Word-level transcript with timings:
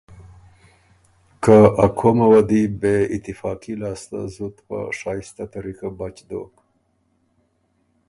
که 1.43 1.55
ا 1.85 1.87
قومه 1.97 2.27
وه 2.31 2.41
دی 2.49 2.63
بې 2.81 2.95
اتفاقي 3.15 3.73
لاسته 3.81 4.19
زُت 4.35 4.55
په 4.67 4.77
شائسته 4.99 5.43
طریقه 5.55 5.87
بچ 5.99 6.17
دوک، 6.29 6.53